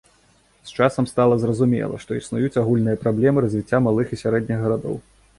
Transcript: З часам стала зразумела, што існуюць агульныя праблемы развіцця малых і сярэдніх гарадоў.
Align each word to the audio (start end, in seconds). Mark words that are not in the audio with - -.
З 0.67 0.77
часам 0.77 1.07
стала 1.09 1.35
зразумела, 1.41 1.99
што 2.05 2.17
існуюць 2.19 2.57
агульныя 2.61 2.99
праблемы 3.03 3.43
развіцця 3.45 3.81
малых 3.89 4.07
і 4.17 4.19
сярэдніх 4.23 4.57
гарадоў. 4.65 4.97